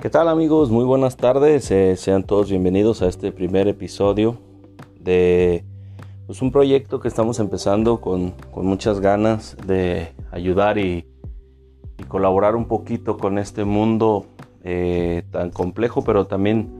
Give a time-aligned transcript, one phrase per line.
[0.00, 0.70] ¿Qué tal amigos?
[0.70, 1.70] Muy buenas tardes.
[1.70, 4.38] Eh, sean todos bienvenidos a este primer episodio
[4.98, 5.62] de
[6.24, 11.06] pues, un proyecto que estamos empezando con, muchas ganas de ayudar y,
[12.08, 14.24] colaborar un poquito con este mundo
[14.64, 16.78] eh, tan complejo pero también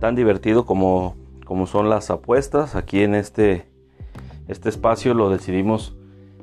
[0.00, 1.14] tan divertido como,
[1.44, 2.74] como son las apuestas.
[2.74, 3.66] Aquí en este,
[4.48, 5.94] este espacio lo decidimos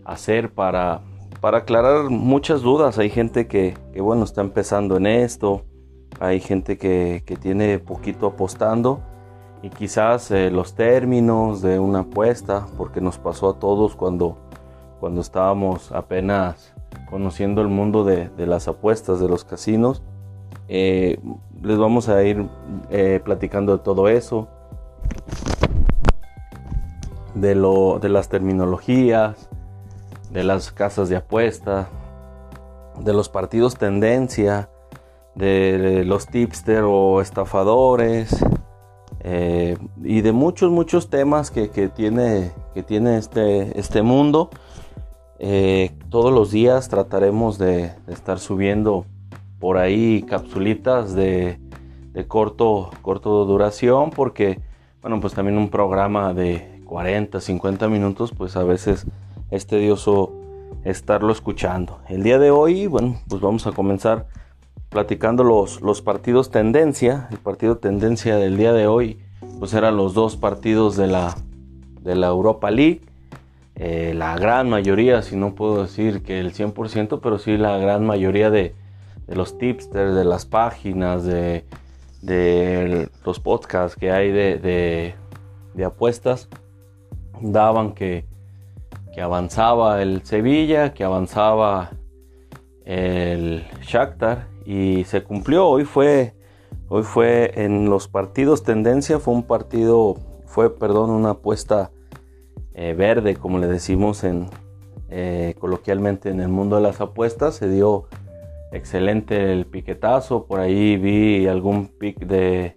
[0.06, 1.02] hacer para,
[1.42, 3.00] para aclarar muchas dudas.
[3.00, 5.64] Hay gente que, que bueno está empezando en esto
[6.20, 9.02] hay gente que, tiene poquito apostando
[9.62, 14.38] y quizás eh, los términos de una apuesta, porque nos pasó a todos cuando,
[15.00, 16.74] cuando estábamos apenas
[17.10, 20.02] conociendo el mundo de, las apuestas, de los casinos.
[20.68, 21.20] Eh,
[21.62, 22.48] les vamos a ir
[22.90, 24.48] eh, platicando de todo eso,
[27.36, 29.50] de, lo, de las terminologías,
[30.32, 31.88] de las casas de apuesta,
[33.00, 34.70] de los partidos tendencia,
[35.36, 38.44] de los tipster o estafadores
[39.26, 44.50] eh, y de muchos muchos temas que, tiene que tiene este este mundo.
[45.40, 49.06] Eh, todos los días trataremos de, estar subiendo
[49.60, 51.58] por ahí capsulitas de,
[52.14, 54.60] de, corto corto duración porque
[55.02, 59.06] bueno pues también un programa de 40 50 minutos pues a veces
[59.52, 60.34] es tedioso
[60.84, 62.00] estarlo escuchando.
[62.10, 64.28] El día de hoy bueno pues vamos a comenzar
[64.94, 67.28] platicando los, los partidos tendencia.
[67.32, 69.20] El partido tendencia del día de hoy,
[69.60, 71.36] pues eran los dos partidos de la,
[72.02, 73.02] de la Europa League.
[73.76, 78.06] Eh, la gran mayoría, si no puedo decir que el 100%, pero sí la gran
[78.06, 78.76] mayoría de,
[79.28, 81.66] los tipsters, de las páginas, de,
[83.26, 85.16] los podcasts que hay de,
[85.84, 86.50] apuestas,
[87.42, 88.26] daban que,
[89.12, 91.90] que avanzaba el Sevilla, que avanzaba
[92.86, 95.68] el Shakhtar y se cumplió.
[95.68, 96.34] Hoy fue,
[96.90, 100.16] hoy fue en los partidos tendencia, fue un partido,
[100.46, 101.92] fue, perdón, una apuesta
[102.74, 104.48] eh, verde, como le decimos en,
[105.10, 107.56] eh, coloquialmente en el mundo de las apuestas.
[107.56, 108.06] Se dio
[108.72, 112.74] excelente el piquetazo, por ahí vi algún pick de,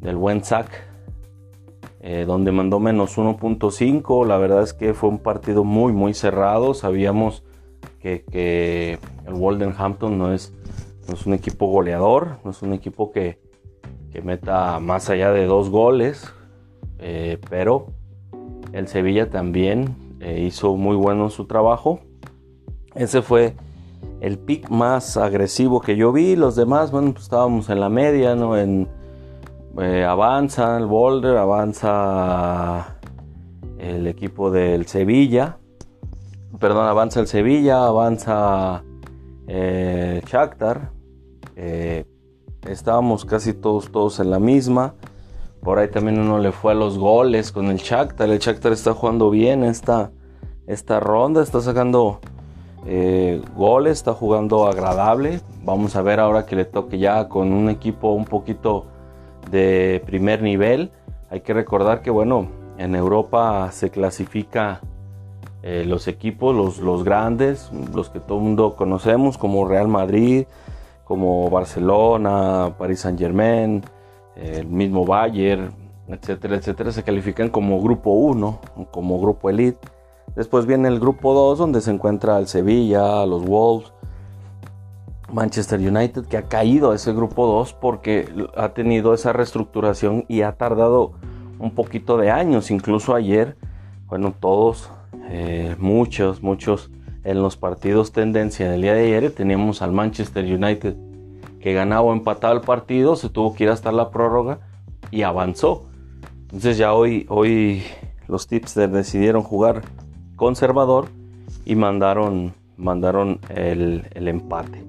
[0.00, 0.68] del buen sac.
[2.06, 6.74] Eh, donde mandó menos 1.5, la verdad es que fue un partido muy muy cerrado,
[6.74, 7.44] sabíamos
[7.98, 10.52] que, el Wolverhampton no es
[11.08, 13.42] no es un equipo goleador, no es un equipo que,
[14.22, 16.32] meta más allá de dos goles,
[17.00, 17.86] eh, pero
[18.72, 21.98] el Sevilla también eh, hizo muy bueno su trabajo.
[22.94, 23.56] Ese fue
[24.20, 26.36] el pick más agresivo que yo vi.
[26.36, 28.56] Los demás, bueno, pues estábamos en la media, ¿no?
[28.56, 28.88] En,
[29.80, 32.96] eh, avanza el Boulder, avanza
[33.78, 35.58] el equipo del Sevilla.
[36.60, 38.84] Perdón, avanza el Sevilla, avanza
[39.46, 40.22] eh.
[41.56, 42.04] Eh,
[42.68, 44.94] estábamos casi todos, todos en la misma.
[45.62, 48.28] Por ahí también uno le fue a los goles con el Shakhtar.
[48.28, 50.12] El Shakhtar está jugando bien esta,
[50.66, 52.20] esta ronda, está sacando
[52.86, 55.40] eh, goles, está jugando agradable.
[55.62, 58.86] Vamos a ver ahora que le toque ya con un equipo un poquito
[59.50, 60.90] de primer nivel.
[61.30, 64.80] Hay que recordar que bueno, en Europa se clasifica
[65.66, 70.44] eh, los equipos, los, los grandes, los que todo el mundo conocemos, como Real Madrid,
[71.04, 73.82] como Barcelona, Paris Saint Germain,
[74.36, 75.72] el mismo Bayern,
[76.06, 78.60] etcétera, etcétera, se califican como grupo 1,
[78.90, 79.88] como grupo elite.
[80.36, 83.90] Después viene el grupo 2, donde se encuentra el Sevilla, los Wolves,
[85.32, 90.42] Manchester United, que ha caído a ese grupo 2 porque ha tenido esa reestructuración y
[90.42, 91.12] ha tardado
[91.58, 92.70] un poquito de años.
[92.70, 93.56] Incluso ayer,
[94.08, 94.90] bueno, todos
[95.28, 96.90] eh, muchos, muchos
[97.24, 100.94] en los partidos tendencia del día de ayer teníamos al Manchester United
[101.60, 104.58] que ganaba o empataba el partido, se tuvo que ir hasta la prórroga
[105.10, 105.86] y avanzó.
[106.42, 107.82] Entonces ya hoy, hoy
[108.28, 109.82] los tipsters decidieron jugar
[110.36, 111.08] conservador
[111.64, 114.84] y mandaron, mandaron el, el empate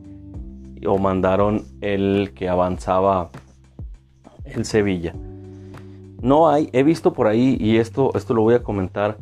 [0.85, 3.29] o mandaron el que avanzaba
[4.44, 5.13] el Sevilla.
[6.21, 9.17] No hay, he visto por ahí, y esto, esto lo voy a comentar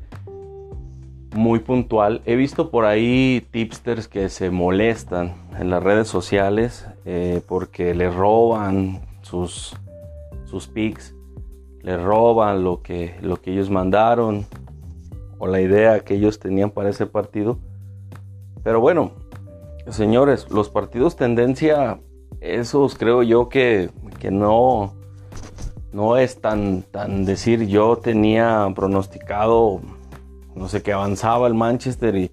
[1.33, 2.21] muy puntual.
[2.25, 8.09] He visto por ahí tipsters que se molestan en las redes sociales eh, porque le
[8.09, 9.75] roban sus,
[10.45, 11.15] sus pics,
[11.81, 14.45] le roban lo que, lo que ellos mandaron
[15.38, 17.57] o la idea que ellos tenían para ese partido.
[18.63, 19.12] Pero bueno,
[19.89, 22.00] señores, los partidos tendencia,
[22.39, 23.89] esos creo yo que,
[24.19, 24.94] que no,
[25.91, 29.81] no es tan, tan decir yo tenía pronosticado
[30.56, 32.32] no sé, que avanzaba el Manchester y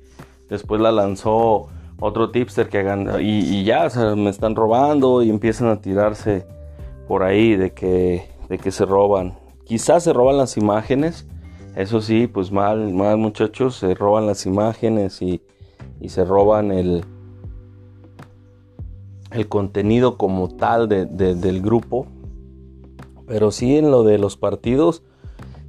[0.49, 1.69] después la lanzó
[1.99, 6.47] otro tipster que hagan y, ya me están robando y empiezan a tirarse
[7.07, 9.39] por ahí de que, de que se roban.
[9.65, 11.27] Quizás se roban las imágenes,
[11.77, 15.43] eso sí, pues mal, mal muchachos, se roban las imágenes y,
[16.01, 17.05] y se roban el,
[19.31, 22.07] el contenido como tal del grupo.
[23.27, 25.05] Pero sí en lo de los partidos,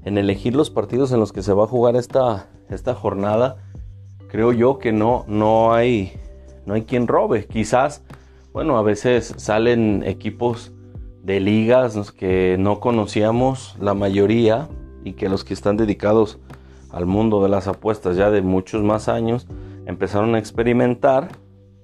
[0.04, 3.58] en elegir los partidos en los que se va a jugar esta, esta jornada,
[4.28, 6.14] creo yo que no, no, hay,
[6.66, 7.46] no hay quien robe.
[7.46, 8.04] Quizás,
[8.54, 10.72] bueno, a veces salen equipos
[11.24, 14.70] de ligas que no conocíamos la mayoría
[15.04, 16.40] y que los que están dedicados
[16.90, 19.48] al mundo de las apuestas ya de muchos más años
[19.86, 21.30] empezaron a experimentar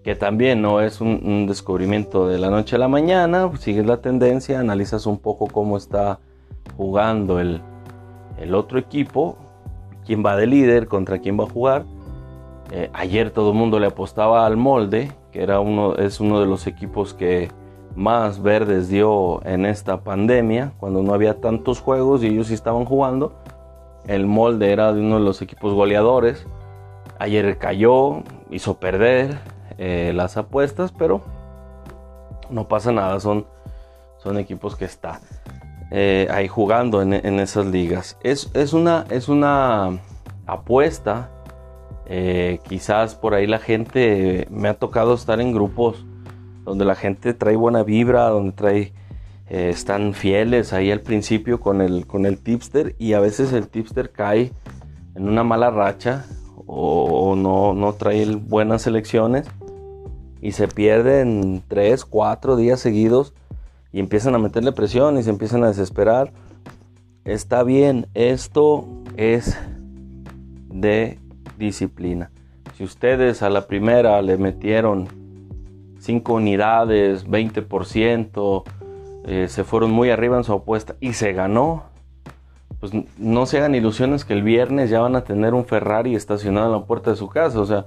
[0.03, 4.59] que también no es un, descubrimiento de la noche a la mañana, sigues la tendencia,
[4.59, 6.19] analizas un poco cómo está
[6.77, 7.61] jugando el,
[8.53, 9.37] otro equipo,
[10.05, 11.85] quién va de líder, contra quién va a jugar.
[12.71, 16.45] Eh, ayer todo el mundo le apostaba al molde, que era uno, es uno de
[16.45, 17.49] los equipos que
[17.95, 22.85] más verdes dio en esta pandemia, cuando no había tantos juegos y ellos sí estaban
[22.85, 23.33] jugando.
[24.05, 26.45] El molde era de uno de los equipos goleadores.
[27.19, 29.39] Ayer cayó, hizo perder,
[29.77, 31.21] eh, las apuestas, pero
[32.49, 33.45] no pasa nada, son,
[34.17, 35.19] son equipos que están
[35.91, 38.17] eh, ahí jugando en, esas ligas.
[38.23, 39.99] Es, una, es una
[40.45, 41.31] apuesta,
[42.05, 46.05] eh, quizás por ahí la gente, me ha tocado estar en grupos
[46.63, 48.93] donde la gente trae buena vibra, donde trae...
[49.49, 54.11] están fieles ahí al principio con el, con el tipster y a veces el tipster
[54.11, 54.51] cae
[55.15, 56.25] en una mala racha
[56.67, 59.47] o, no, no trae buenas elecciones
[60.41, 63.33] y se pierden 3, 4 días seguidos
[63.91, 66.31] y empiezan a meterle presión y se empiezan a desesperar.
[67.25, 69.57] Está bien, esto es
[70.69, 71.19] de
[71.57, 72.31] disciplina.
[72.77, 75.07] Si ustedes a la primera le metieron
[75.99, 78.63] 5 unidades, 20%,
[79.25, 81.83] eh, se fueron muy arriba en su apuesta y se ganó,
[82.79, 86.67] pues no se hagan ilusiones que el viernes ya van a tener un Ferrari estacionado
[86.67, 87.59] en la puerta de su casa.
[87.59, 87.85] O sea,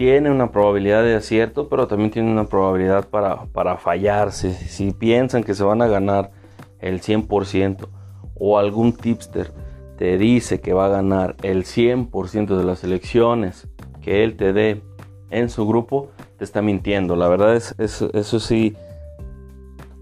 [0.00, 4.54] tiene una probabilidad de acierto, pero también tiene una probabilidad para, para fallarse.
[4.54, 6.30] Si piensan que se van a ganar
[6.78, 7.86] el 100%
[8.34, 9.52] o algún tipster
[9.98, 13.68] te dice que va a ganar el 100% de las elecciones
[14.00, 14.80] que él te dé
[15.28, 16.08] en su grupo,
[16.38, 17.14] te está mintiendo.
[17.14, 18.74] La verdad es, eso sí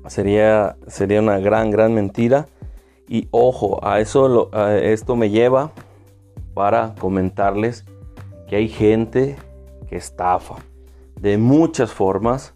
[0.06, 2.46] sería, sería una gran, gran mentira.
[3.08, 5.72] Y ojo, a eso a esto me lleva
[6.54, 7.84] para comentarles
[8.46, 9.34] que hay gente
[9.88, 10.56] que estafa.
[11.20, 12.54] De muchas formas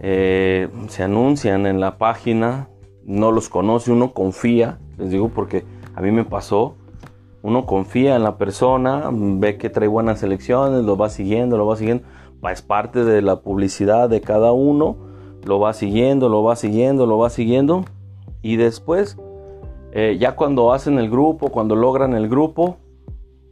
[0.00, 2.68] eh, se anuncian en la página,
[3.04, 6.76] no los conoce, uno confía, les digo porque a mí me pasó,
[7.42, 11.76] uno confía en la persona, ve que trae buenas elecciones, lo va siguiendo, lo va
[11.76, 12.04] siguiendo,
[12.50, 14.96] es parte de la publicidad de cada uno,
[15.44, 17.84] lo va siguiendo, lo va siguiendo, lo va siguiendo
[18.42, 19.16] y después
[19.92, 22.76] eh, ya cuando hacen el grupo, cuando logran el grupo,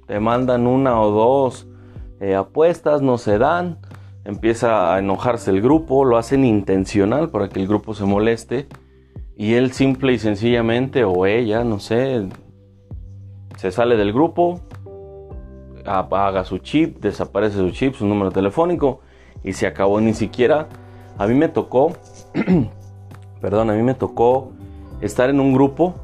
[0.06, 1.68] te mandan una o dos
[2.22, 3.78] eh, apuestas no se dan,
[4.24, 8.68] empieza a enojarse el grupo, lo hacen intencional para que el grupo se moleste
[9.36, 12.28] y él simple y sencillamente o ella, no sé,
[13.56, 14.60] se sale del grupo,
[15.84, 19.00] apaga su chip, desaparece su chip, su número telefónico
[19.42, 20.68] y se acabó ni siquiera.
[21.18, 21.92] A mí me tocó,
[23.40, 24.52] perdón, a mí me tocó
[25.00, 25.96] estar en un grupo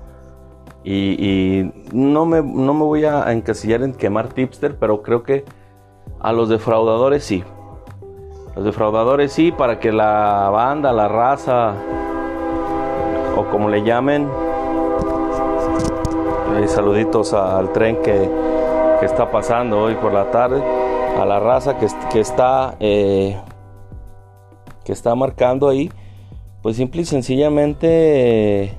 [0.83, 5.45] y, no, me, no me voy a encasillar en quemar tipster, pero creo que
[6.21, 7.45] a los defraudadores sí.
[8.57, 11.75] Los defraudadores sí, para que la banda, la raza,
[13.37, 14.29] o como le llamen,
[16.67, 18.29] saluditos al tren que,
[19.03, 20.61] está pasando hoy por la tarde,
[21.19, 23.41] a la raza que, que está eh,
[24.85, 25.91] que está marcando ahí,
[26.63, 28.77] pues simple y sencillamente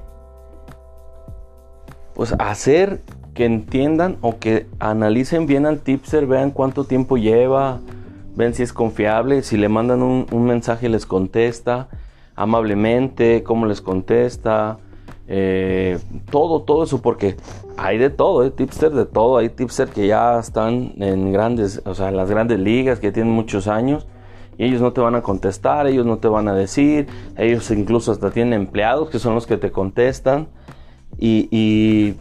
[2.16, 3.02] pues hacer
[3.34, 7.80] que entiendan o que analicen bien al tipster, vean cuánto tiempo lleva,
[8.36, 11.90] ven si es confiable, si le mandan un, mensaje les contesta
[12.36, 14.78] amablemente, cómo les contesta,
[15.28, 16.00] eh,
[16.32, 17.36] todo, todo eso, porque
[17.76, 21.94] hay de todo, hay tipster de todo, hay tipster que ya están en grandes, o
[21.94, 24.08] sea, en las grandes ligas, que tienen muchos años,
[24.58, 27.08] y ellos no te van a contestar, ellos no te van a decir,
[27.38, 30.48] ellos incluso hasta tienen empleados que son los que te contestan,
[31.18, 32.16] y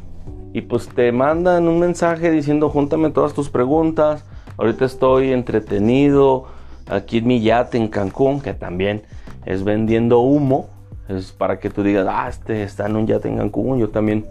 [0.68, 4.24] pues te mandan un mensaje diciendo júntame todas tus preguntas,
[4.56, 6.46] ahorita estoy entretenido
[6.88, 9.02] aquí en mi yate en Cancún, que también
[9.46, 10.68] es vendiendo humo,
[11.08, 14.26] es para que tú digas, ah, este está en un yate en Cancún, yo también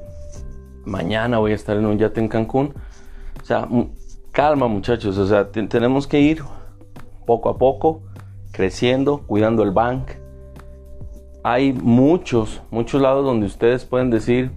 [0.86, 2.74] mañana voy a estar en un yate en Cancún.
[3.42, 3.68] O sea,
[4.32, 6.44] calma muchachos, o sea, tenemos que ir
[7.26, 8.02] poco a poco,
[8.52, 10.10] creciendo, cuidando el bank.
[11.44, 14.52] Hay muchos, muchos lados donde ustedes pueden decir,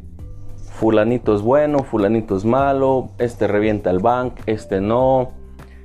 [0.81, 5.33] fulanito es bueno, fulanito es malo, este revienta el bank, este no,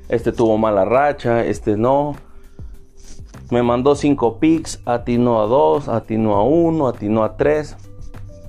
[0.08, 2.16] este tuvo mala racha, este no.
[3.52, 7.76] Me mandó 5 picks, atinó a 2, atinó a 1, atinó a 3.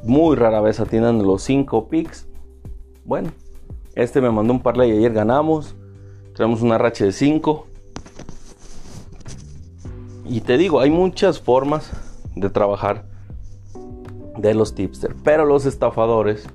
[0.04, 2.28] Muy rara vez atinan los 5 picks.
[3.04, 3.30] Bueno,
[3.96, 5.74] este me mandó un parlay ayer ganamos.
[6.36, 7.66] Tenemos una racha de 5.
[10.26, 11.90] Y te digo, hay muchas formas
[12.36, 13.15] de trabajar
[14.38, 15.14] de los tipsters.
[15.22, 16.48] Pero los estafadores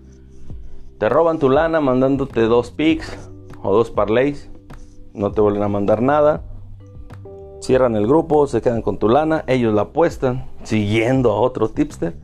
[0.97, 3.17] te roban tu lana mandándote dos picks
[3.63, 4.49] o dos parlays.
[5.13, 6.43] No te vuelven a mandar nada.
[7.59, 9.43] Cierran el grupo, se quedan con tu lana.
[9.47, 12.15] Ellos la apuestan siguiendo a otro tipster.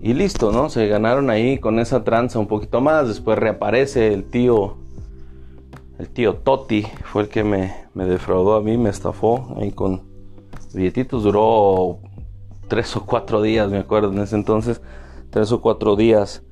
[0.00, 0.68] Y listo, ¿no?
[0.68, 3.08] Se ganaron ahí con esa tranza un poquito más.
[3.08, 4.76] Después reaparece el tío.
[5.98, 10.02] El tío Toti fue el que me, me defraudó a mí, me estafó ahí con
[10.74, 11.22] billetitos.
[11.22, 12.00] Duró
[12.68, 14.80] tres o cuatro días, me acuerdo en ese entonces,
[15.30, 16.42] tres o cuatro días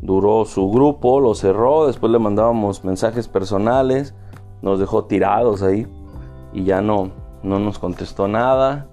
[0.00, 4.14] duró su grupo, lo cerró, después le mandábamos mensajes personales,
[4.62, 5.86] nos dejó tirados ahí
[6.52, 7.10] y ya no,
[7.42, 8.88] no nos contestó nada.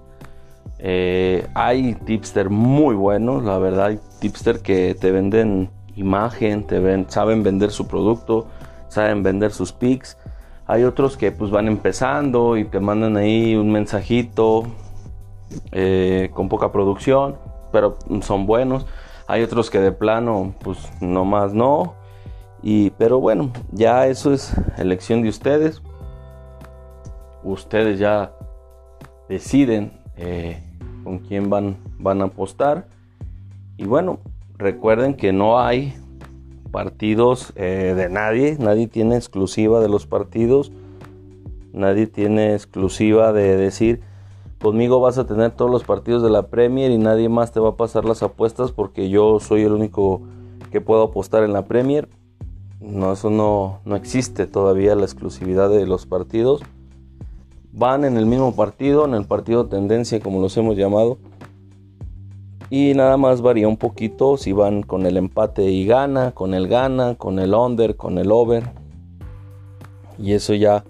[0.78, 7.06] Eh, hay tipster muy buenos, la verdad, hay tipster que te venden imagen, te ven,
[7.08, 8.46] saben vender su producto,
[8.88, 10.18] saben vender sus pics.
[10.66, 14.64] Hay otros que pues van empezando y te mandan ahí un mensajito,
[15.72, 17.36] eh, con poca producción,
[17.72, 18.86] pero son buenos.
[19.26, 21.94] Hay otros que de plano, pues no más no.
[22.62, 25.82] Y, pero bueno, ya eso es elección de ustedes.
[27.42, 28.32] Ustedes ya
[29.28, 30.62] deciden eh,
[31.02, 32.86] con quién van, van a apostar.
[33.76, 34.20] Y bueno,
[34.58, 35.94] recuerden que no hay
[36.70, 38.56] partidos eh, de nadie.
[38.58, 40.72] Nadie tiene exclusiva de los partidos.
[41.72, 44.02] Nadie tiene exclusiva de decir
[44.62, 47.70] Conmigo vas a tener todos los partidos de la Premier y nadie más te va
[47.70, 50.22] a pasar las apuestas porque yo soy el único
[50.70, 52.08] que puedo apostar en la Premier.
[52.78, 56.62] No, eso no, no existe todavía la exclusividad de los partidos.
[57.72, 61.18] Van en el mismo partido, en el partido tendencia como los hemos llamado.
[62.70, 66.68] Y nada más varía un poquito si van con el empate y gana, con el
[66.68, 68.70] gana, con el under, con el over.
[70.20, 70.84] Y eso ya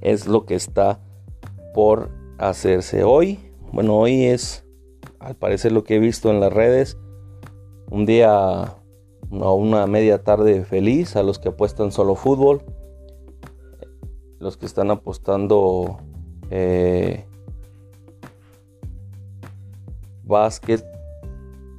[0.00, 0.98] es lo que está
[1.74, 3.38] por hacerse hoy.
[3.72, 4.64] Bueno, hoy es,
[5.18, 6.98] al parecer lo que he visto en las redes,
[7.90, 8.76] un día
[9.30, 12.62] o una media tarde feliz a los que apuestan solo fútbol,
[14.38, 15.98] los que están apostando
[16.50, 17.24] eh,
[20.24, 20.84] básquet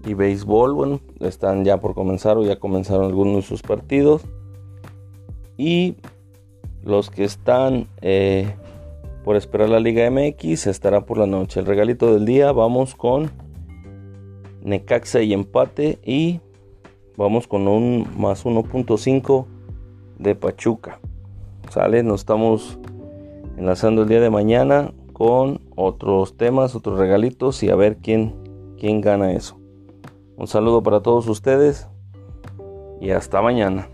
[0.06, 4.24] y béisbol, bueno, están ya por comenzar o ya comenzaron algunos de sus partidos.
[5.58, 5.96] Y
[6.84, 8.56] los que están eh,
[9.26, 11.60] por esperar la Liga MX estará por la noche.
[11.60, 13.32] El regalito del día vamos con
[14.62, 16.42] Necaxa y empate y
[17.18, 19.48] vamos con un más 1.5
[20.20, 21.00] de Pachuca.
[21.72, 22.78] Sale, nos estamos
[23.58, 28.36] enlazando el día de mañana con otros temas, otros regalitos y a ver quién,
[28.78, 29.60] quién gana eso.
[30.38, 31.88] Un saludo para todos ustedes
[33.02, 33.90] y hasta mañana.